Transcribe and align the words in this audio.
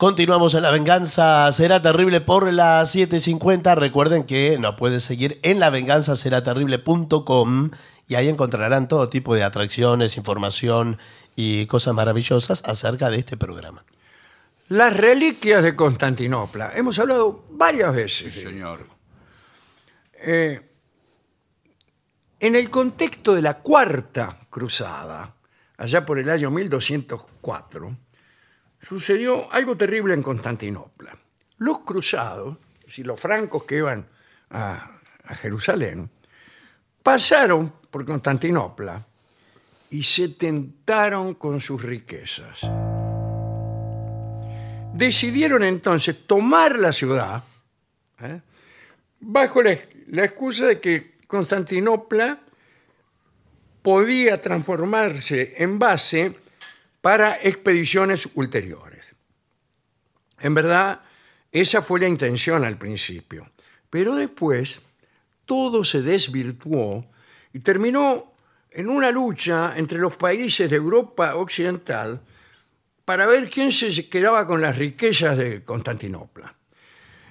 Continuamos 0.00 0.54
en 0.54 0.62
La 0.62 0.70
Venganza 0.70 1.52
Será 1.52 1.82
Terrible 1.82 2.22
por 2.22 2.50
las 2.50 2.96
7.50. 2.96 3.76
Recuerden 3.76 4.24
que 4.24 4.56
nos 4.58 4.76
pueden 4.76 4.98
seguir 4.98 5.38
en 5.42 5.60
lavenganzaseraterrible.com 5.60 7.70
y 8.08 8.14
ahí 8.14 8.30
encontrarán 8.30 8.88
todo 8.88 9.10
tipo 9.10 9.34
de 9.34 9.42
atracciones, 9.42 10.16
información 10.16 10.96
y 11.36 11.66
cosas 11.66 11.92
maravillosas 11.92 12.62
acerca 12.64 13.10
de 13.10 13.18
este 13.18 13.36
programa. 13.36 13.84
Las 14.68 14.96
reliquias 14.96 15.62
de 15.62 15.76
Constantinopla. 15.76 16.72
Hemos 16.74 16.98
hablado 16.98 17.44
varias 17.50 17.94
veces. 17.94 18.32
Sí, 18.32 18.40
señor. 18.40 18.86
Eh, 20.14 20.62
en 22.40 22.56
el 22.56 22.70
contexto 22.70 23.34
de 23.34 23.42
la 23.42 23.58
Cuarta 23.58 24.38
Cruzada, 24.48 25.34
allá 25.76 26.06
por 26.06 26.18
el 26.18 26.30
año 26.30 26.50
1204, 26.50 27.96
sucedió 28.80 29.52
algo 29.52 29.76
terrible 29.76 30.14
en 30.14 30.22
Constantinopla. 30.22 31.16
Los 31.58 31.80
cruzados, 31.80 32.56
si 32.86 33.02
los 33.02 33.20
francos 33.20 33.64
que 33.64 33.78
iban 33.78 34.06
a, 34.50 34.96
Jerusalén, 35.40 36.10
pasaron 37.02 37.72
por 37.88 38.04
Constantinopla 38.04 39.06
y 39.90 40.02
se 40.02 40.30
tentaron 40.30 41.34
con 41.34 41.60
sus 41.60 41.80
riquezas. 41.80 42.60
Decidieron 44.92 45.62
entonces 45.62 46.26
tomar 46.26 46.76
la 46.78 46.92
ciudad 46.92 47.44
¿eh? 48.20 48.40
bajo 49.20 49.62
la 49.62 50.24
excusa 50.24 50.66
de 50.66 50.80
que 50.80 51.18
Constantinopla 51.28 52.40
podía 53.82 54.40
transformarse 54.40 55.54
en 55.58 55.78
base 55.78 56.36
para 57.00 57.36
expediciones 57.36 58.28
ulteriores. 58.34 59.14
En 60.40 60.54
verdad, 60.54 61.00
esa 61.52 61.82
fue 61.82 62.00
la 62.00 62.08
intención 62.08 62.64
al 62.64 62.78
principio, 62.78 63.50
pero 63.88 64.14
después 64.14 64.80
todo 65.44 65.84
se 65.84 66.02
desvirtuó 66.02 67.04
y 67.52 67.60
terminó 67.60 68.32
en 68.70 68.88
una 68.88 69.10
lucha 69.10 69.74
entre 69.76 69.98
los 69.98 70.16
países 70.16 70.70
de 70.70 70.76
Europa 70.76 71.34
Occidental 71.34 72.20
para 73.04 73.26
ver 73.26 73.50
quién 73.50 73.72
se 73.72 74.08
quedaba 74.08 74.46
con 74.46 74.60
las 74.60 74.78
riquezas 74.78 75.36
de 75.36 75.64
Constantinopla. 75.64 76.54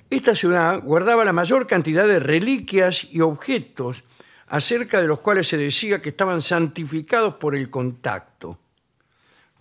Esta 0.10 0.36
ciudad 0.36 0.82
guardaba 0.84 1.24
la 1.24 1.32
mayor 1.32 1.68
cantidad 1.68 2.08
de 2.08 2.20
reliquias 2.20 3.06
y 3.10 3.22
objetos 3.22 4.04
acerca 4.48 5.00
de 5.00 5.08
los 5.08 5.20
cuales 5.20 5.48
se 5.48 5.58
decía 5.58 6.02
que 6.02 6.10
estaban 6.10 6.42
santificados 6.42 7.36
por 7.36 7.56
el 7.56 7.70
contacto. 7.70 8.60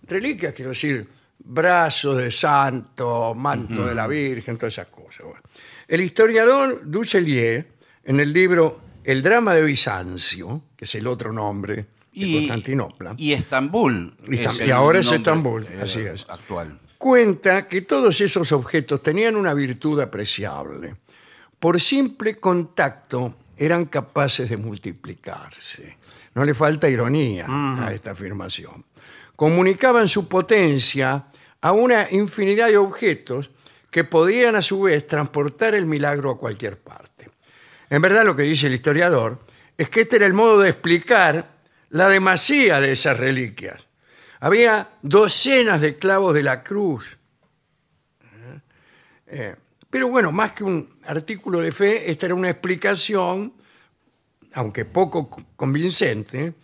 Reliquias, 0.09 0.53
quiero 0.53 0.69
decir, 0.71 1.07
brazos 1.39 2.17
de 2.17 2.31
santo, 2.31 3.33
manto 3.35 3.85
de 3.85 3.95
la 3.95 4.07
Virgen, 4.07 4.57
todas 4.57 4.73
esas 4.73 4.87
cosas. 4.87 5.21
Bueno. 5.25 5.41
El 5.87 6.01
historiador 6.01 6.81
Duchelier, 6.85 7.67
en 8.03 8.19
el 8.19 8.33
libro 8.33 8.81
El 9.03 9.21
drama 9.21 9.53
de 9.53 9.63
Bizancio, 9.63 10.63
que 10.75 10.85
es 10.85 10.95
el 10.95 11.07
otro 11.07 11.31
nombre 11.31 11.85
de 12.13 12.33
Constantinopla, 12.33 13.13
Y 13.17 13.33
Estambul. 13.33 14.13
Y 14.27 14.35
es 14.39 14.47
tam- 14.47 14.59
y 14.59 14.63
el 14.63 14.71
ahora 14.71 14.99
es 14.99 15.05
nombre, 15.05 15.17
Estambul, 15.17 15.63
eh, 15.69 15.79
así 15.81 15.99
es. 16.01 16.25
Actual. 16.29 16.79
cuenta 16.97 17.67
que 17.67 17.81
todos 17.81 18.19
esos 18.19 18.51
objetos 18.51 19.01
tenían 19.01 19.35
una 19.37 19.53
virtud 19.53 20.01
apreciable. 20.01 20.95
Por 21.59 21.79
simple 21.79 22.39
contacto 22.39 23.35
eran 23.55 23.85
capaces 23.85 24.49
de 24.49 24.57
multiplicarse. 24.57 25.97
No 26.35 26.43
le 26.43 26.53
falta 26.53 26.89
ironía 26.89 27.45
a 27.47 27.91
esta 27.93 28.11
afirmación. 28.11 28.85
Comunicaban 29.39 30.09
su 30.09 30.27
potencia 30.27 31.27
a 31.61 31.71
una 31.71 32.11
infinidad 32.11 32.67
de 32.67 32.75
objetos 32.75 33.51
que 33.89 34.03
podían 34.03 34.57
a 34.57 34.61
su 34.61 34.81
vez 34.81 35.07
transportar 35.07 35.75
el 35.75 35.85
milagro 35.85 36.31
a 36.31 36.37
cualquier 36.37 36.77
parte. 36.77 37.31
En 37.89 38.01
verdad 38.01 38.25
lo 38.25 38.35
que 38.35 38.43
dice 38.43 38.67
el 38.67 38.73
historiador 38.73 39.39
es 39.77 39.89
que 39.89 40.01
este 40.01 40.17
era 40.17 40.25
el 40.25 40.33
modo 40.33 40.59
de 40.59 40.71
explicar 40.71 41.51
la 41.91 42.09
demasía 42.09 42.81
de 42.81 42.91
esas 42.91 43.15
reliquias. 43.17 43.81
Había 44.41 44.89
docenas 45.03 45.79
de 45.79 45.97
clavos 45.97 46.33
de 46.33 46.43
la 46.43 46.61
cruz. 46.61 47.17
Eh, 49.25 49.55
pero 49.89 50.09
bueno, 50.09 50.33
más 50.33 50.51
que 50.51 50.65
un 50.65 50.99
artículo 51.05 51.61
de 51.61 51.71
fe, 51.71 52.11
esta 52.11 52.25
era 52.25 52.35
una 52.35 52.49
explicación, 52.49 53.53
aunque 54.51 54.83
poco 54.83 55.29
co- 55.29 55.45
convincente, 55.55 56.55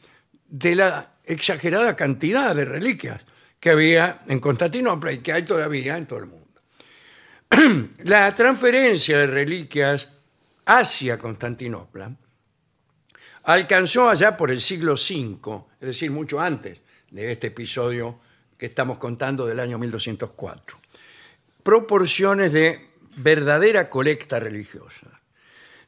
de 0.49 0.75
la 0.75 1.14
exagerada 1.25 1.95
cantidad 1.95 2.55
de 2.55 2.65
reliquias 2.65 3.21
que 3.59 3.71
había 3.71 4.21
en 4.27 4.39
Constantinopla 4.39 5.11
y 5.11 5.19
que 5.19 5.33
hay 5.33 5.43
todavía 5.43 5.97
en 5.97 6.05
todo 6.05 6.19
el 6.19 6.25
mundo. 6.27 6.45
la 8.03 8.33
transferencia 8.33 9.17
de 9.19 9.27
reliquias 9.27 10.09
hacia 10.65 11.17
Constantinopla 11.17 12.15
alcanzó 13.43 14.09
allá 14.09 14.35
por 14.35 14.51
el 14.51 14.61
siglo 14.61 14.93
V, 14.93 15.65
es 15.79 15.87
decir, 15.87 16.11
mucho 16.11 16.39
antes 16.39 16.81
de 17.11 17.31
este 17.31 17.47
episodio 17.47 18.19
que 18.57 18.67
estamos 18.67 18.97
contando 18.97 19.45
del 19.45 19.59
año 19.59 19.77
1204, 19.77 20.79
proporciones 21.61 22.51
de 22.51 22.89
verdadera 23.17 23.89
colecta 23.89 24.39
religiosa. 24.39 25.21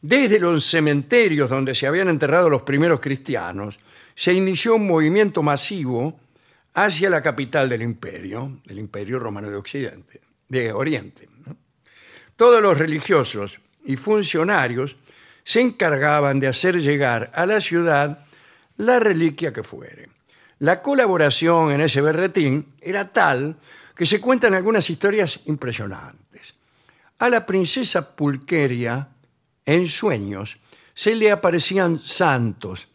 Desde 0.02 0.40
los 0.40 0.64
cementerios 0.64 1.50
donde 1.50 1.74
se 1.74 1.88
habían 1.88 2.10
enterrado 2.10 2.50
los 2.50 2.62
primeros 2.62 3.00
cristianos, 3.00 3.80
se 4.18 4.34
inició 4.34 4.78
un 4.78 4.88
movimiento 4.88 5.44
masivo 5.44 6.20
hacia 6.74 7.08
la 7.08 7.22
capital 7.22 7.70
del 7.70 7.84
imperio, 7.84 8.62
del 8.66 8.80
imperio 8.80 9.20
romano 9.20 9.48
de 9.48 9.56
Occidente, 9.56 10.22
de 10.50 10.74
Oriente. 10.74 11.30
Todos 12.36 12.60
los 12.60 12.80
religiosos 12.80 13.60
y 13.86 13.96
funcionarios 13.96 14.96
se 15.44 15.62
encargaban 15.62 16.40
de 16.40 16.48
hacer 16.48 16.82
llegar 16.82 17.32
a 17.36 17.46
la 17.46 17.62
ciudad 17.62 18.26
la 18.78 19.00
reliquia 19.00 19.54
que 19.54 19.62
fuere. 19.62 20.10
La 20.58 20.82
colaboración 20.82 21.72
en 21.72 21.82
ese 21.82 22.02
berretín 22.02 22.74
era 22.82 23.12
tal 23.12 23.56
que 23.96 24.08
se 24.08 24.20
cuentan 24.20 24.56
algunas 24.56 24.90
historias 24.90 25.42
impresionantes. 25.46 26.56
A 27.20 27.30
la 27.30 27.46
princesa 27.46 28.16
Pulqueria, 28.16 29.10
en 29.64 29.86
sueños, 29.86 30.58
se 30.96 31.14
le 31.14 31.32
aparecían 31.32 32.00
santos 32.00 32.90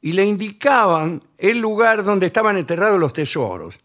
y 0.00 0.12
le 0.12 0.24
indicaban 0.24 1.22
el 1.36 1.58
lugar 1.58 2.04
donde 2.04 2.26
estaban 2.26 2.56
enterrados 2.56 3.00
los 3.00 3.12
tesoros. 3.12 3.80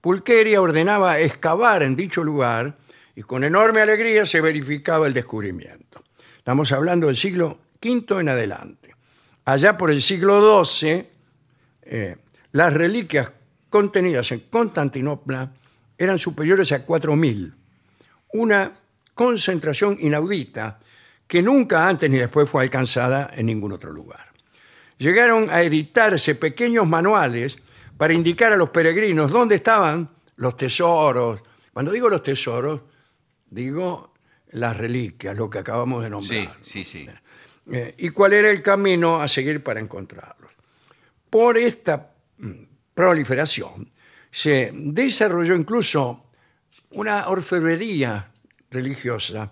Pulqueria 0.00 0.62
ordenaba 0.62 1.18
excavar 1.18 1.82
en 1.82 1.96
dicho 1.96 2.24
lugar 2.24 2.76
y 3.14 3.22
con 3.22 3.44
enorme 3.44 3.80
alegría 3.80 4.24
se 4.24 4.40
verificaba 4.40 5.06
el 5.06 5.14
descubrimiento. 5.14 6.02
Estamos 6.38 6.72
hablando 6.72 7.08
del 7.08 7.16
siglo 7.16 7.58
V 7.82 8.20
en 8.20 8.28
adelante. 8.28 8.94
Allá 9.44 9.76
por 9.76 9.90
el 9.90 10.00
siglo 10.00 10.64
XII, 10.64 11.08
eh, 11.82 12.16
las 12.52 12.72
reliquias 12.72 13.30
contenidas 13.68 14.32
en 14.32 14.40
Constantinopla 14.50 15.52
eran 15.98 16.18
superiores 16.18 16.72
a 16.72 16.86
4.000. 16.86 17.52
Una 18.32 18.72
concentración 19.14 19.98
inaudita 20.00 20.78
que 21.26 21.42
nunca 21.42 21.88
antes 21.88 22.08
ni 22.08 22.16
después 22.16 22.48
fue 22.48 22.62
alcanzada 22.62 23.30
en 23.34 23.46
ningún 23.46 23.72
otro 23.72 23.92
lugar. 23.92 24.29
Llegaron 25.00 25.48
a 25.48 25.62
editarse 25.62 26.34
pequeños 26.34 26.86
manuales 26.86 27.56
para 27.96 28.12
indicar 28.12 28.52
a 28.52 28.56
los 28.56 28.68
peregrinos 28.68 29.30
dónde 29.30 29.54
estaban 29.54 30.10
los 30.36 30.58
tesoros. 30.58 31.42
Cuando 31.72 31.90
digo 31.90 32.10
los 32.10 32.22
tesoros, 32.22 32.82
digo 33.48 34.12
las 34.50 34.76
reliquias, 34.76 35.34
lo 35.34 35.48
que 35.48 35.60
acabamos 35.60 36.02
de 36.02 36.10
nombrar. 36.10 36.54
Sí, 36.60 36.84
sí, 36.84 36.84
sí. 36.84 37.08
Eh, 37.72 37.94
y 37.96 38.10
cuál 38.10 38.34
era 38.34 38.50
el 38.50 38.60
camino 38.60 39.22
a 39.22 39.26
seguir 39.26 39.62
para 39.62 39.80
encontrarlos. 39.80 40.52
Por 41.30 41.56
esta 41.56 42.12
mm, 42.36 42.52
proliferación 42.92 43.88
se 44.30 44.70
desarrolló 44.74 45.54
incluso 45.54 46.26
una 46.90 47.26
orfebrería 47.28 48.30
religiosa. 48.70 49.50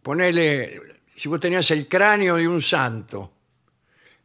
Ponele, 0.00 0.80
si 1.16 1.28
vos 1.28 1.40
tenías 1.40 1.68
el 1.72 1.88
cráneo 1.88 2.36
de 2.36 2.46
un 2.46 2.62
santo, 2.62 3.32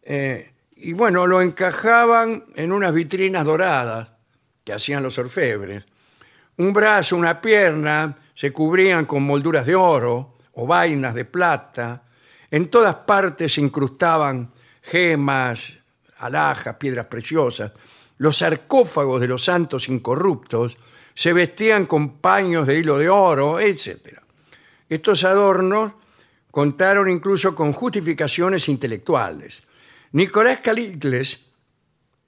eh, 0.04 0.52
y 0.76 0.94
bueno, 0.94 1.28
lo 1.28 1.42
encajaban 1.42 2.46
en 2.56 2.72
unas 2.72 2.94
vitrinas 2.94 3.46
doradas 3.46 4.10
que 4.64 4.74
hacían 4.74 5.04
los 5.04 5.18
orfebres. 5.18 5.86
Un 6.58 6.74
brazo, 6.74 7.16
una 7.16 7.40
pierna 7.40 8.18
se 8.34 8.52
cubrían 8.52 9.06
con 9.06 9.24
molduras 9.24 9.66
de 9.66 9.76
oro 9.76 10.38
o 10.54 10.66
vainas 10.66 11.14
de 11.14 11.26
plata. 11.26 12.04
En 12.50 12.70
todas 12.70 12.96
partes 12.96 13.54
se 13.54 13.62
incrustaban 13.62 14.52
gemas, 14.82 15.78
alhajas, 16.18 16.76
piedras 16.76 17.06
preciosas. 17.06 17.72
Los 18.18 18.38
sarcófagos 18.38 19.22
de 19.22 19.28
los 19.28 19.44
santos 19.44 19.88
incorruptos 19.90 20.78
se 21.14 21.34
vestían 21.34 21.86
con 21.86 22.18
paños 22.18 22.66
de 22.66 22.80
hilo 22.80 22.98
de 22.98 23.10
oro, 23.10 23.60
etc. 23.60 24.20
Estos 24.90 25.24
adornos 25.24 25.94
contaron 26.50 27.10
incluso 27.10 27.56
con 27.56 27.74
justificaciones 27.74 28.68
intelectuales. 28.68 29.64
Nicolás 30.14 30.60
Calicles 30.60 31.54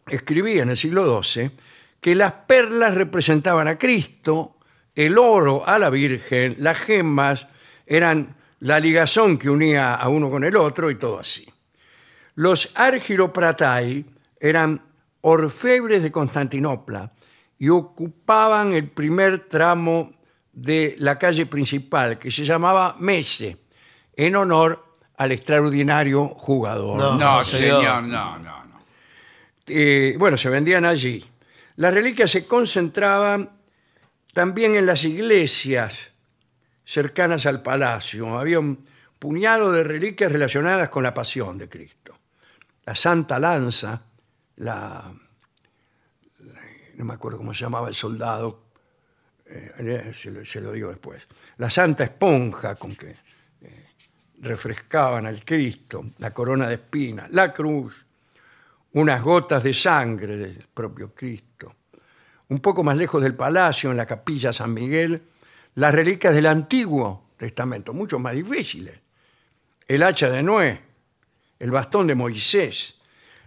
escribía 0.07 0.63
en 0.63 0.69
el 0.69 0.77
siglo 0.77 1.21
XII 1.21 1.51
que 2.00 2.15
las 2.15 2.31
perlas 2.31 2.95
representaban 2.95 3.68
a 3.68 3.77
Cristo 3.77 4.57
el 4.95 5.18
oro 5.18 5.65
a 5.65 5.80
la 5.80 5.89
Virgen, 5.89 6.56
las 6.59 6.77
gemas 6.77 7.47
eran 7.85 8.35
la 8.59 8.80
ligazón 8.80 9.38
que 9.38 9.50
unía 9.50 9.95
a 9.95 10.07
uno 10.07 10.30
con 10.30 10.44
el 10.44 10.56
otro 10.56 10.89
y 10.89 10.95
todo 10.95 11.19
así. 11.19 11.45
Los 12.35 12.71
argiropratai 12.75 14.06
eran 14.39 14.81
orfebres 15.21 16.03
de 16.03 16.12
Constantinopla 16.12 17.12
y 17.57 17.69
ocupaban 17.69 18.74
el 18.74 18.89
primer 18.89 19.47
tramo 19.47 20.13
de 20.51 20.95
la 21.00 21.18
calle 21.18 21.45
principal, 21.45 22.19
que 22.19 22.31
se 22.31 22.45
llamaba 22.45 22.95
Mese, 23.00 23.57
en 24.15 24.36
honor 24.36 24.93
al 25.18 25.31
extraordinario 25.31 26.27
jugador. 26.30 26.98
No. 26.98 27.18
No, 27.18 27.44
señor. 27.44 28.04
no, 28.04 28.38
no, 28.39 28.65
no. 28.65 28.83
Eh, 29.68 30.15
bueno, 30.18 30.38
se 30.38 30.50
vendían 30.50 30.86
allí. 30.86 31.24
Las 31.77 31.94
reliquias 31.94 32.30
se 32.31 32.45
concentraban 32.45 33.50
también 34.33 34.75
en 34.75 34.86
las 34.86 35.04
iglesias 35.04 36.12
cercanas 36.86 37.45
al 37.45 37.62
palacio. 37.62 38.38
Había 38.38 38.60
un 38.60 38.86
puñado 39.19 39.71
de 39.71 39.83
reliquias 39.83 40.31
relacionadas 40.31 40.89
con 40.89 41.04
la 41.04 41.13
pasión 41.13 41.57
de 41.57 41.69
Cristo. 41.69 42.18
La 42.86 42.95
Santa 42.95 43.39
Lanza, 43.39 44.01
la, 44.57 45.13
la- 46.39 46.62
no 46.95 47.06
me 47.06 47.13
acuerdo 47.13 47.38
cómo 47.38 47.54
se 47.54 47.62
llamaba 47.62 47.88
el 47.88 47.95
soldado, 47.95 48.63
eh, 49.45 50.12
se, 50.13 50.31
lo, 50.31 50.44
se 50.45 50.60
lo 50.60 50.71
digo 50.74 50.89
después. 50.89 51.24
La 51.57 51.69
Santa 51.69 52.04
Esponja 52.04 52.75
con 52.75 52.95
que 52.95 53.15
refrescaban 54.44 55.25
al 55.25 55.44
Cristo, 55.44 56.06
la 56.18 56.31
corona 56.31 56.68
de 56.68 56.75
espinas, 56.75 57.31
la 57.31 57.54
cruz, 57.54 58.06
unas 58.94 59.22
gotas 59.22 59.63
de 59.63 59.74
sangre 59.74 60.38
del 60.38 60.68
propio 60.74 61.13
Cristo. 61.13 61.75
Un 62.50 62.60
poco 62.60 62.84
más 62.84 62.98
lejos 62.98 63.24
del 63.24 63.36
palacio, 63.36 63.90
en 63.90 63.98
la 63.98 64.06
capilla 64.06 64.54
San 64.54 64.74
Miguel, 64.74 65.22
las 65.75 65.95
reliquias 65.95 66.36
del 66.36 66.45
Antiguo 66.45 67.30
Testamento, 67.38 67.94
mucho 67.94 68.19
más 68.19 68.34
difíciles. 68.36 69.00
El 69.88 70.04
hacha 70.04 70.30
de 70.30 70.44
Noé, 70.44 70.81
el 71.60 71.72
bastón 71.72 72.07
de 72.07 72.16
Moisés, 72.16 72.96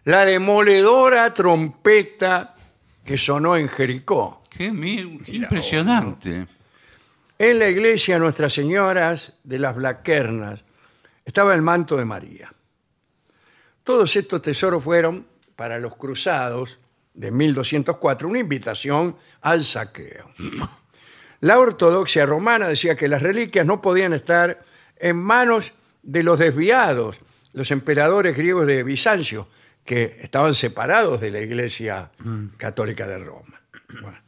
la 0.04 0.24
demoledora 0.24 1.32
trompeta 1.32 2.54
que 3.04 3.18
sonó 3.18 3.56
en 3.56 3.68
Jericó. 3.68 4.42
Qué, 4.48 4.64
impresionante. 4.64 6.46
En 7.38 7.58
la 7.58 7.68
iglesia 7.68 8.18
Nuestras 8.18 8.54
Señoras 8.54 9.34
de 9.44 9.58
las 9.58 9.76
Blaquernas 9.76 10.65
estaba 11.26 11.54
el 11.54 11.60
manto 11.60 11.96
de 11.96 12.04
María. 12.06 12.50
Todos 13.82 14.16
estos 14.16 14.40
tesoros 14.40 14.82
fueron, 14.82 15.26
para 15.56 15.78
los 15.78 15.96
cruzados 15.96 16.78
de 17.12 17.30
1204, 17.30 18.28
una 18.28 18.38
invitación 18.38 19.16
al 19.42 19.64
saqueo. 19.64 20.30
La 21.40 21.58
ortodoxia 21.58 22.24
romana 22.24 22.68
decía 22.68 22.96
que 22.96 23.08
las 23.08 23.22
reliquias 23.22 23.66
no 23.66 23.82
podían 23.82 24.12
estar 24.12 24.64
en 24.96 25.16
manos 25.16 25.72
de 26.02 26.22
los 26.22 26.38
desviados, 26.38 27.18
los 27.52 27.70
emperadores 27.70 28.36
griegos 28.36 28.66
de 28.66 28.82
Bizancio, 28.82 29.48
que 29.84 30.18
estaban 30.20 30.54
separados 30.54 31.20
de 31.20 31.30
la 31.30 31.40
iglesia 31.40 32.10
católica 32.56 33.06
de 33.06 33.18
Roma. 33.18 33.60
Bueno, 34.00 34.18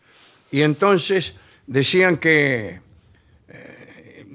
y 0.50 0.62
entonces 0.62 1.34
decían 1.66 2.18
que 2.18 2.80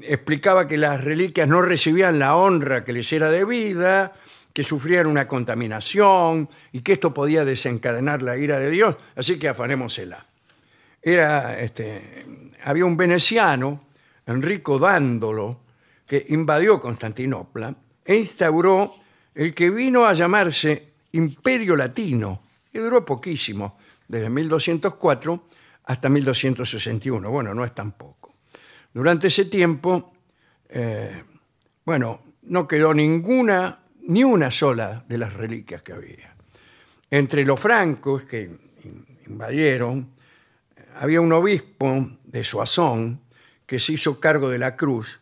explicaba 0.06 0.68
que 0.68 0.78
las 0.78 1.04
reliquias 1.04 1.48
no 1.48 1.62
recibían 1.62 2.20
la 2.20 2.36
honra 2.36 2.84
que 2.84 2.94
les 2.94 3.12
era 3.14 3.30
debida, 3.30 4.14
que 4.54 4.64
sufrían 4.64 5.08
una 5.08 5.28
contaminación 5.28 6.50
y 6.72 6.82
que 6.82 6.94
esto 6.94 7.14
podía 7.14 7.44
desencadenar 7.44 8.22
la 8.22 8.38
ira 8.38 8.60
de 8.60 8.70
Dios, 8.70 8.96
así 9.16 9.40
que 9.40 9.50
afanémosela. 9.50 10.26
Era, 11.02 11.60
este, 11.60 12.26
había 12.64 12.86
un 12.86 12.96
veneciano, 12.96 13.88
Enrico 14.26 14.80
Dándolo, 14.80 15.62
que 16.06 16.26
invadió 16.30 16.80
Constantinopla 16.80 17.76
e 18.06 18.16
instauró 18.16 18.96
el 19.34 19.54
que 19.54 19.70
vino 19.70 20.06
a 20.06 20.14
llamarse 20.14 20.94
Imperio 21.14 21.76
Latino, 21.76 22.44
que 22.72 22.80
duró 22.80 23.06
poquísimo, 23.06 23.78
desde 24.08 24.30
1204 24.30 25.48
hasta 25.86 26.10
1261. 26.10 27.30
Bueno, 27.30 27.54
no 27.54 27.66
es 27.66 27.74
tan 27.74 27.94
poco. 27.94 28.13
Durante 28.94 29.28
ese 29.28 29.46
tiempo, 29.46 30.14
eh, 30.70 31.24
bueno, 31.86 32.22
no 32.44 32.68
quedó 32.68 32.94
ninguna, 32.94 33.80
ni 34.04 34.24
una 34.24 34.52
sola 34.52 35.04
de 35.08 35.18
las 35.18 35.34
reliquias 35.34 35.82
que 35.82 35.94
había. 35.94 36.36
Entre 37.10 37.46
los 37.46 37.60
francos 37.60 38.24
que 38.24 38.44
in- 38.84 39.06
invadieron, 39.28 40.10
había 40.96 41.22
un 41.22 41.32
obispo 41.34 42.12
de 42.24 42.44
Soissons 42.44 43.18
que 43.66 43.80
se 43.80 43.94
hizo 43.94 44.20
cargo 44.20 44.50
de 44.50 44.60
la 44.60 44.76
cruz 44.76 45.20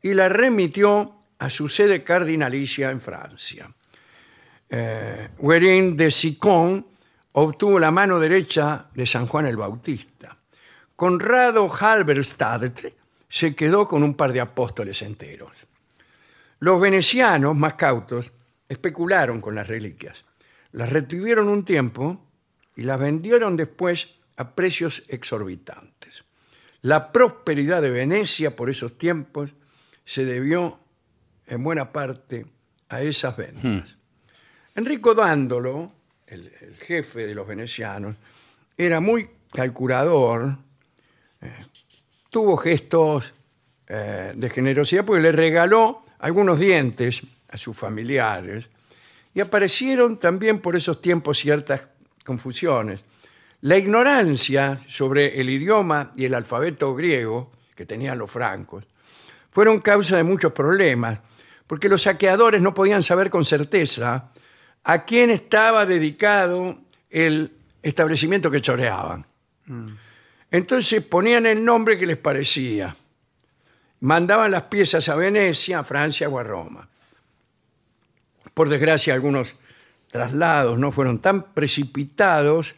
y 0.00 0.14
la 0.14 0.28
remitió 0.28 1.14
a 1.38 1.50
su 1.50 1.68
sede 1.68 2.02
cardinalicia 2.02 2.90
en 2.90 3.00
Francia. 3.00 3.72
Eh, 4.68 5.28
de 5.38 6.10
Sicón 6.10 6.86
obtuvo 7.32 7.78
la 7.78 7.90
mano 7.90 8.18
derecha 8.18 8.86
de 8.94 9.06
San 9.06 9.26
Juan 9.26 9.46
el 9.46 9.56
Bautista. 9.56 10.36
Conrado 11.02 11.68
Halberstadt 11.68 12.94
se 13.28 13.56
quedó 13.56 13.88
con 13.88 14.04
un 14.04 14.14
par 14.14 14.32
de 14.32 14.40
apóstoles 14.40 15.02
enteros. 15.02 15.66
Los 16.60 16.80
venecianos, 16.80 17.56
más 17.56 17.74
cautos, 17.74 18.30
especularon 18.68 19.40
con 19.40 19.56
las 19.56 19.66
reliquias. 19.66 20.24
Las 20.70 20.90
retuvieron 20.90 21.48
un 21.48 21.64
tiempo 21.64 22.24
y 22.76 22.84
las 22.84 23.00
vendieron 23.00 23.56
después 23.56 24.14
a 24.36 24.54
precios 24.54 25.02
exorbitantes. 25.08 26.22
La 26.82 27.10
prosperidad 27.10 27.82
de 27.82 27.90
Venecia 27.90 28.54
por 28.54 28.70
esos 28.70 28.96
tiempos 28.96 29.56
se 30.04 30.24
debió 30.24 30.78
en 31.48 31.64
buena 31.64 31.90
parte 31.90 32.46
a 32.90 33.02
esas 33.02 33.36
ventas. 33.36 33.96
Enrico 34.76 35.16
Dándolo, 35.16 35.94
el, 36.28 36.52
el 36.60 36.76
jefe 36.76 37.26
de 37.26 37.34
los 37.34 37.48
venecianos, 37.48 38.14
era 38.76 39.00
muy 39.00 39.28
calculador, 39.52 40.58
tuvo 42.32 42.56
gestos 42.56 43.34
eh, 43.86 44.32
de 44.34 44.50
generosidad 44.50 45.04
porque 45.04 45.20
le 45.20 45.32
regaló 45.32 46.02
algunos 46.18 46.58
dientes 46.58 47.20
a 47.50 47.58
sus 47.58 47.76
familiares 47.76 48.70
y 49.34 49.40
aparecieron 49.40 50.18
también 50.18 50.58
por 50.60 50.74
esos 50.74 51.02
tiempos 51.02 51.38
ciertas 51.38 51.82
confusiones. 52.24 53.04
La 53.60 53.76
ignorancia 53.76 54.80
sobre 54.88 55.38
el 55.40 55.50
idioma 55.50 56.12
y 56.16 56.24
el 56.24 56.34
alfabeto 56.34 56.94
griego 56.94 57.52
que 57.76 57.84
tenían 57.84 58.18
los 58.18 58.30
francos 58.30 58.84
fueron 59.50 59.80
causa 59.80 60.16
de 60.16 60.24
muchos 60.24 60.52
problemas, 60.52 61.20
porque 61.66 61.90
los 61.90 62.00
saqueadores 62.00 62.62
no 62.62 62.72
podían 62.72 63.02
saber 63.02 63.28
con 63.28 63.44
certeza 63.44 64.30
a 64.84 65.04
quién 65.04 65.30
estaba 65.30 65.84
dedicado 65.84 66.78
el 67.10 67.52
establecimiento 67.82 68.50
que 68.50 68.62
choreaban. 68.62 69.26
Entonces 70.52 71.02
ponían 71.02 71.46
el 71.46 71.64
nombre 71.64 71.98
que 71.98 72.06
les 72.06 72.18
parecía. 72.18 72.94
Mandaban 74.00 74.50
las 74.50 74.64
piezas 74.64 75.08
a 75.08 75.16
Venecia, 75.16 75.78
a 75.78 75.84
Francia 75.84 76.28
o 76.28 76.38
a 76.38 76.42
Roma. 76.42 76.86
Por 78.52 78.68
desgracia, 78.68 79.14
algunos 79.14 79.56
traslados 80.10 80.78
no 80.78 80.92
fueron 80.92 81.20
tan 81.20 81.54
precipitados 81.54 82.74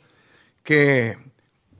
que 0.62 1.18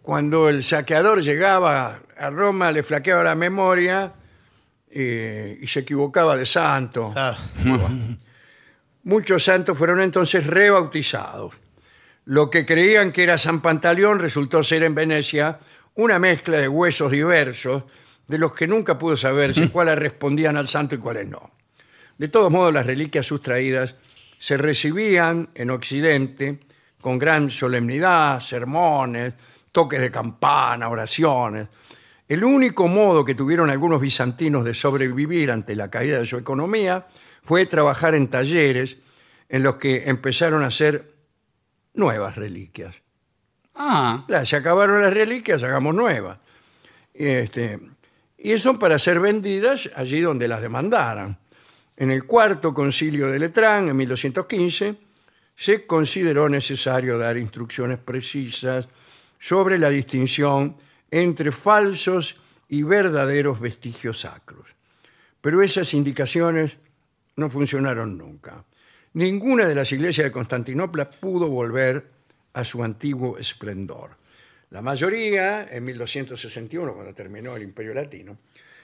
cuando 0.03 0.49
el 0.49 0.65
saqueador 0.65 1.23
llegaba 1.23 2.01
a 2.19 2.31
Roma 2.31 2.73
le 2.73 2.83
flaqueaba 2.83 3.23
la 3.23 3.37
memoria 3.37 4.13
eh, 4.91 5.59
y 5.63 5.67
se 5.69 5.81
equivocaba 5.81 6.37
de 6.37 6.45
santo. 6.45 7.15
Muchos 9.05 9.45
santos 9.45 9.79
fueron 9.79 10.01
entonces 10.01 10.45
rebautizados. 10.45 11.55
Lo 12.25 12.51
que 12.51 12.67
creían 12.67 13.13
que 13.13 13.23
era 13.23 13.39
San 13.39 13.61
Pantaleón 13.61 14.19
resultó 14.19 14.65
ser 14.65 14.83
en 14.83 14.95
Venecia 14.95 15.61
una 15.95 16.19
mezcla 16.19 16.59
de 16.59 16.69
huesos 16.69 17.11
diversos, 17.11 17.85
de 18.27 18.39
los 18.39 18.53
que 18.53 18.67
nunca 18.67 18.99
pudo 18.99 19.17
saberse 19.17 19.69
cuáles 19.73 19.99
respondían 19.99 20.57
al 20.57 20.69
santo 20.69 20.95
y 20.95 20.99
cuáles 20.99 21.29
no. 21.29 21.51
De 22.17 22.29
todos 22.29 22.51
modos, 22.51 22.73
las 22.73 22.87
reliquias 22.87 23.27
sustraídas 23.27 23.97
se 24.39 24.57
recibían 24.57 25.51
en 25.55 25.71
Occidente 25.71 26.61
con 27.01 27.19
gran 27.19 27.51
solemnidad, 27.51 28.41
sermones, 28.41 29.35
toques 29.73 30.01
de 30.01 30.11
campana, 30.11 30.89
oraciones. 30.89 31.69
El 32.27 32.45
único 32.45 32.89
modo 32.89 33.25
que 33.25 33.35
tuvieron 33.35 33.69
algunos 33.69 34.01
bizantinos 34.01 34.65
de 34.65 34.73
sobrevivir 34.73 35.51
ante 35.51 35.77
la 35.77 35.91
caída 35.91 36.19
de 36.19 36.25
su 36.25 36.39
economía 36.39 37.07
fue 37.43 37.67
trabajar 37.67 38.15
en 38.15 38.29
talleres 38.29 38.97
en 39.49 39.63
los 39.63 39.77
que 39.77 40.09
empezaron 40.09 40.63
a 40.63 40.69
hacer 40.69 41.15
nuevas 41.93 42.37
reliquias. 42.37 43.04
Ah, 43.75 44.25
se 44.45 44.57
acabaron 44.57 45.03
las 45.03 45.13
reliquias, 45.13 45.63
hagamos 45.63 45.95
nuevas. 45.95 46.39
Y, 47.15 47.27
Este, 47.27 47.81
y 48.39 48.53
eso 48.53 48.79
para 48.79 48.99
ser 48.99 49.21
vendidas 49.21 49.89
allí 49.97 50.21
donde 50.21 50.49
las 50.49 50.61
demandaran. 50.61 51.39
En 51.97 52.11
el 52.11 52.25
cuarto 52.25 52.75
concilio 52.75 53.29
de 53.29 53.39
Letrán, 53.39 53.89
en 53.89 53.97
1215, 53.97 54.97
se 55.57 55.87
consideró 55.87 56.49
necesario 56.49 57.17
dar 57.17 57.37
instrucciones 57.37 57.99
precisas 57.99 58.89
sobre 59.39 59.79
la 59.79 59.89
distinción 59.89 60.77
entre 61.11 61.53
falsos 61.53 62.41
y 62.69 62.83
verdaderos 62.83 63.61
vestigios 63.61 64.21
sacros. 64.21 64.75
Pero 65.41 65.63
esas 65.63 65.95
indicaciones 65.95 66.79
no 67.37 67.49
funcionaron 67.49 68.19
nunca. 68.19 68.65
Ninguna 69.13 69.67
de 69.67 69.75
las 69.75 69.93
iglesias 69.93 70.25
de 70.25 70.33
Constantinopla 70.33 71.09
pudo 71.09 71.49
volver 71.49 72.14
a 72.55 72.65
su 72.65 72.83
antiguo 72.83 73.37
esplendor. 73.39 74.17
La 74.71 74.83
mayoría, 74.83 75.67
en 75.71 75.85
1261, 75.85 76.95
cuando 76.95 77.15
terminó 77.15 77.55
el 77.57 77.63
Imperio 77.63 77.95
Latino, 77.95 78.39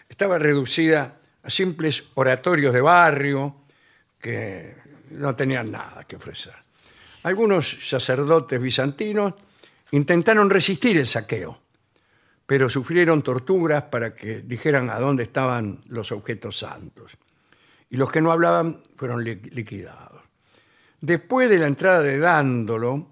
estaba 0.09 0.39
reducida 0.39 1.17
a 1.43 1.50
simples 1.50 2.11
oratorios 2.15 2.73
de 2.73 2.81
barrio 2.81 3.57
que 4.21 4.77
no 5.11 5.35
tenían 5.35 5.71
nada 5.71 6.05
que 6.05 6.17
ofrecer. 6.17 6.55
Algunos 7.23 7.89
sacerdotes 7.89 8.61
bizantinos 8.61 9.35
intentaron 9.93 10.49
resistir 10.50 10.97
el 10.99 11.07
saqueo, 11.07 11.61
pero 12.47 12.69
sufrieron 12.69 13.23
torturas 13.23 13.85
para 13.85 14.15
que 14.15 14.43
dijeran 14.43 14.91
a 14.91 14.99
dónde 14.99 15.23
estaban 15.25 15.83
los 15.89 16.12
objetos 16.12 16.59
santos. 16.59 17.17
Y 17.91 17.97
los 17.97 18.11
que 18.11 18.21
no 18.21 18.31
hablaban 18.31 18.83
fueron 18.97 19.25
li- 19.25 19.41
liquidados. 19.50 20.23
Después 21.00 21.49
de 21.50 21.59
la 21.59 21.67
entrada 21.67 22.03
de 22.03 22.19
Dándolo, 22.19 23.10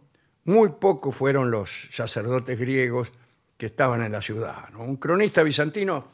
muy 0.48 0.70
pocos 0.70 1.14
fueron 1.14 1.50
los 1.50 1.90
sacerdotes 1.92 2.58
griegos 2.58 3.12
que 3.58 3.66
estaban 3.66 4.00
en 4.02 4.12
la 4.12 4.22
ciudad. 4.22 4.70
¿no? 4.70 4.82
Un 4.82 4.96
cronista 4.96 5.42
bizantino 5.42 6.08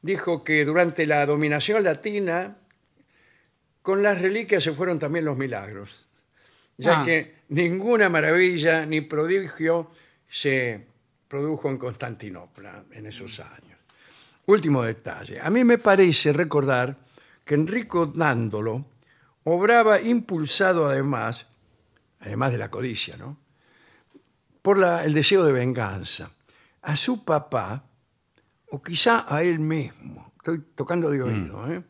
dijo 0.00 0.44
que 0.44 0.64
durante 0.64 1.06
la 1.06 1.26
dominación 1.26 1.82
latina, 1.82 2.56
con 3.82 4.00
las 4.00 4.20
reliquias 4.20 4.62
se 4.62 4.72
fueron 4.72 5.00
también 5.00 5.24
los 5.24 5.36
milagros, 5.36 6.06
ya 6.76 7.00
Ah. 7.00 7.04
que 7.04 7.34
ninguna 7.48 8.08
maravilla 8.08 8.86
ni 8.86 9.00
prodigio 9.00 9.90
se 10.28 10.86
produjo 11.26 11.68
en 11.68 11.78
Constantinopla 11.78 12.84
en 12.92 13.06
esos 13.06 13.40
años. 13.40 13.80
Último 14.46 14.84
detalle. 14.84 15.40
A 15.40 15.50
mí 15.50 15.64
me 15.64 15.78
parece 15.78 16.32
recordar 16.32 16.96
que 17.44 17.54
Enrico 17.56 18.06
Dándolo 18.06 18.84
obraba 19.42 20.00
impulsado 20.00 20.88
además, 20.88 21.46
además 22.20 22.52
de 22.52 22.58
la 22.58 22.70
codicia, 22.70 23.16
¿no? 23.16 23.49
Por 24.62 24.78
la- 24.78 25.04
el 25.04 25.12
deseo 25.14 25.44
de 25.44 25.52
venganza. 25.52 26.30
A 26.82 26.96
su 26.96 27.24
papá, 27.24 27.84
o 28.70 28.82
quizá 28.82 29.26
a 29.28 29.42
él 29.42 29.58
mismo, 29.58 30.32
estoy 30.36 30.60
tocando 30.74 31.10
de 31.10 31.22
oído, 31.22 31.70
¿eh? 31.72 31.82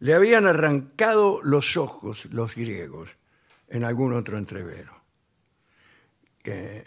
le 0.00 0.14
habían 0.14 0.46
arrancado 0.46 1.40
los 1.42 1.76
ojos 1.76 2.26
los 2.26 2.54
griegos 2.54 3.16
en 3.68 3.84
algún 3.84 4.12
otro 4.12 4.38
entrevero. 4.38 4.94
Eh, 6.44 6.84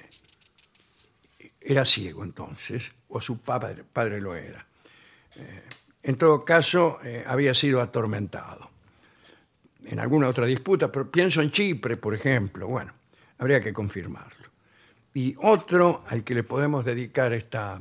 era 1.62 1.86
ciego 1.86 2.24
entonces, 2.24 2.92
o 3.10 3.22
su 3.22 3.40
padre, 3.42 3.84
padre 3.84 4.20
lo 4.20 4.36
era. 4.36 4.66
Eh, 5.38 5.64
en 6.04 6.18
todo 6.18 6.44
caso, 6.44 7.00
eh, 7.04 7.24
había 7.26 7.54
sido 7.54 7.82
atormentado. 7.82 8.70
En 9.86 10.00
alguna 10.00 10.28
otra 10.28 10.46
disputa, 10.46 10.92
pero 10.92 11.10
pienso 11.10 11.42
en 11.42 11.52
Chipre, 11.52 11.98
por 11.98 12.14
ejemplo. 12.16 12.68
Bueno, 12.68 12.94
habría 13.38 13.62
que 13.62 13.72
confirmarlo. 13.74 14.50
Y 15.14 15.36
otro 15.42 16.04
al 16.10 16.24
que 16.24 16.34
le 16.34 16.44
podemos 16.44 16.84
dedicar 16.84 17.34
esta, 17.34 17.80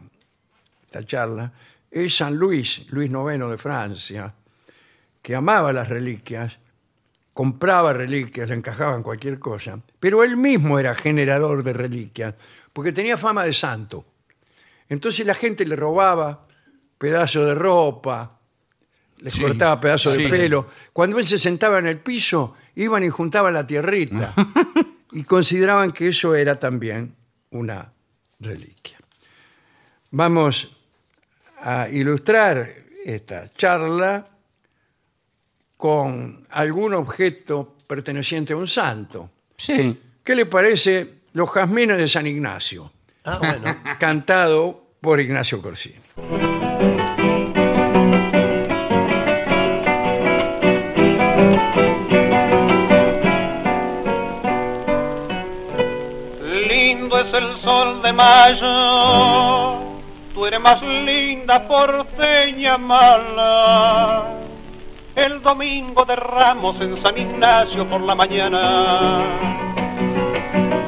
esta 0.85 1.05
charla 1.05 1.53
es 1.91 2.17
San 2.17 2.35
Luis, 2.37 2.87
Luis 2.91 3.11
IX 3.11 3.51
de 3.51 3.59
Francia, 3.59 4.35
que 5.21 5.35
amaba 5.35 5.73
las 5.73 5.89
reliquias, 5.89 6.59
compraba 7.33 7.93
reliquias, 7.93 8.49
le 8.51 8.57
encajaban 8.57 9.03
cualquier 9.03 9.39
cosa, 9.39 9.79
pero 9.99 10.23
él 10.23 10.37
mismo 10.37 10.79
era 10.79 10.95
generador 10.95 11.63
de 11.63 11.73
reliquias, 11.73 12.35
porque 12.73 12.93
tenía 12.93 13.17
fama 13.17 13.45
de 13.45 13.53
santo. 13.53 14.05
Entonces 14.89 15.25
la 15.25 15.35
gente 15.35 15.65
le 15.65 15.77
robaba 15.77 16.47
pedazos 16.99 17.47
de 17.47 17.55
ropa, 17.55 18.39
le 19.19 19.31
Sí, 19.31 19.41
cortaba 19.41 19.81
pedazos 19.81 20.17
de 20.17 20.29
pelo. 20.29 20.67
Cuando 20.93 21.19
él 21.19 21.27
se 21.27 21.39
sentaba 21.39 21.79
en 21.79 21.87
el 21.87 22.01
piso, 22.01 22.57
iban 22.75 23.05
y 23.05 23.09
juntaban 23.09 23.55
la 23.55 23.67
tierrita 23.67 24.35
y 25.13 25.23
consideraban 25.25 25.93
que 25.93 26.09
eso 26.09 26.35
era 26.35 26.59
también 26.59 27.15
una 27.53 27.91
reliquia. 28.41 28.99
Vamos 30.11 30.77
a 31.61 31.89
ilustrar 31.89 32.75
esta 33.05 33.49
charla 33.55 34.25
con 35.77 36.47
algún 36.51 36.95
objeto 36.95 37.77
perteneciente 37.87 38.53
a 38.53 38.57
un 38.57 38.69
santo. 38.69 39.31
Sí. 39.57 39.99
¿Qué 40.23 40.35
le 40.35 40.47
parece 40.47 41.23
Los 41.33 41.51
Jazmines 41.51 41.99
de 41.99 42.09
San 42.09 42.27
Ignacio, 42.27 42.93
Ah, 43.25 43.39
bueno. 43.39 43.77
cantado 43.99 44.95
por 45.01 45.21
Ignacio 45.21 45.61
Corsini? 45.63 46.01
El 57.33 57.61
sol 57.61 58.03
de 58.03 58.13
mayo, 58.13 59.79
tú 60.35 60.45
eres 60.47 60.61
más 60.61 60.83
linda 60.83 61.67
porteña 61.67 62.77
mala. 62.79 64.25
El 65.15 65.41
domingo 65.43 66.05
de 66.05 66.17
Ramos 66.17 66.81
en 66.81 67.03
San 67.03 67.17
Ignacio 67.17 67.87
por 67.87 68.01
la 68.03 68.15
mañana. 68.15 69.23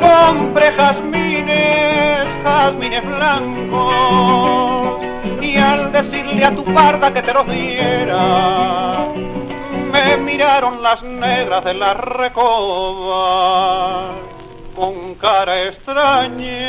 Compré 0.01 0.73
jazmines, 0.73 2.27
jazmines 2.43 3.05
blancos, 3.07 5.03
y 5.41 5.57
al 5.57 5.93
decirle 5.93 6.45
a 6.45 6.55
tu 6.55 6.65
parda 6.65 7.13
que 7.13 7.23
te 7.23 7.33
los 7.33 7.47
diera, 7.47 9.07
me 9.93 10.17
miraron 10.19 10.83
las 10.83 11.03
negras 11.03 11.65
de 11.65 11.75
la 11.75 11.95
recoba 11.95 12.95
con 14.75 15.15
cara 15.15 15.65
extraña. 15.65 16.65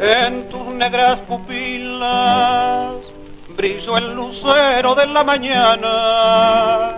En 0.00 0.48
tus 0.48 0.66
negras 0.74 1.18
pupilas 1.28 2.96
brilló 3.56 3.96
el 3.96 4.14
lucero 4.14 4.94
de 4.94 5.06
la 5.06 5.24
mañana. 5.24 6.96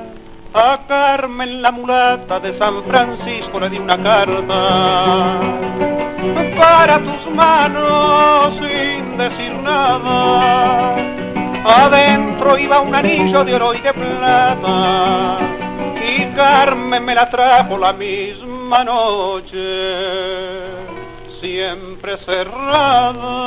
A 0.57 0.79
Carmen 0.87 1.61
la 1.61 1.73
mulata 1.73 2.39
de 2.39 2.57
San 2.59 2.85
Francisco 2.85 3.59
le 3.59 3.69
di 3.69 3.79
una 3.79 4.01
carta 4.01 5.41
para 6.57 6.99
tus 7.01 7.35
manos 7.35 8.55
sin 8.61 9.17
decir 9.17 9.54
Adentro 11.65 12.59
iba 12.59 12.81
un 12.81 12.95
anillo 12.95 13.45
de 13.45 13.55
oro 13.55 13.75
y 13.75 13.81
de 13.81 13.93
plata 13.93 15.39
y 16.07 16.27
Carmen 16.35 17.05
me 17.05 17.15
la 17.15 17.31
trajo 17.31 17.79
la 17.79 17.93
misma 17.93 18.85
noche, 18.85 19.57
siempre 21.41 22.19
cerrada. 22.19 23.44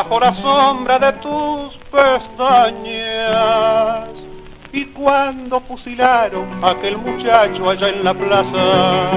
Bajo 0.00 0.18
la 0.18 0.34
sombra 0.36 0.98
de 0.98 1.12
tus 1.14 1.76
pestañas. 1.92 3.28
Y 4.72 4.86
cuando 4.86 5.60
fusilaron 5.60 6.46
a 6.62 6.70
aquel 6.70 6.96
muchacho 6.96 7.68
allá 7.68 7.90
en 7.90 8.02
la 8.04 8.14
plaza 8.14 9.10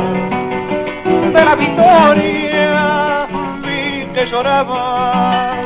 de 1.05 1.45
la 1.45 1.55
victoria, 1.55 3.27
vi 3.63 4.05
que 4.13 4.25
llorabas 4.29 5.65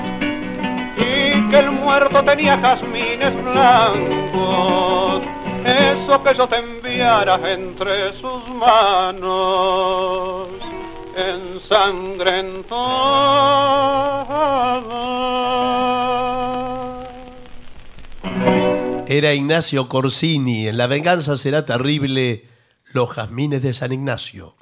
y 0.98 1.50
que 1.50 1.60
el 1.60 1.72
muerto 1.72 2.24
tenía 2.24 2.60
jazmines 2.60 3.34
blancos. 3.44 5.24
Eso 5.66 6.22
que 6.22 6.36
yo 6.36 6.48
te 6.48 6.58
enviara 6.58 7.40
entre 7.44 8.14
sus 8.22 8.48
manos 8.52 10.48
ensangrentada. 11.18 12.78
Era 19.08 19.34
Ignacio 19.34 19.88
Corsini. 19.88 20.68
En 20.68 20.78
La 20.78 20.88
venganza 20.88 21.38
será 21.38 21.66
terrible. 21.66 22.48
Los 22.94 23.10
jazmines 23.10 23.64
de 23.64 23.74
San 23.74 23.92
Ignacio. 23.92 24.56